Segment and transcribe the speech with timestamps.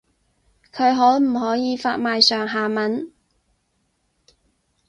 [0.73, 3.11] 佢可唔可以發埋上下文